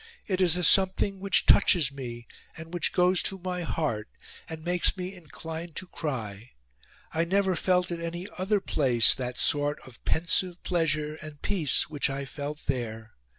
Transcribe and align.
It 0.25 0.41
is 0.41 0.57
a 0.57 0.63
something 0.63 1.19
which 1.19 1.45
touches 1.45 1.91
me, 1.91 2.25
and 2.57 2.73
which 2.73 2.91
goes 2.91 3.21
to 3.21 3.37
my 3.37 3.61
heart, 3.61 4.09
and 4.49 4.63
makes 4.65 4.97
me 4.97 5.13
inclined 5.13 5.75
to 5.75 5.85
cry. 5.85 6.53
I 7.13 7.23
never 7.23 7.55
felt 7.55 7.91
at 7.91 7.99
any 8.01 8.27
other 8.35 8.59
place 8.59 9.13
that 9.13 9.37
sort 9.37 9.79
of 9.81 10.03
pensive 10.03 10.63
pleasure 10.63 11.17
and 11.21 11.39
peace 11.43 11.87
which 11.87 12.09
I 12.09 12.25
felt 12.25 12.65
there. 12.65 13.13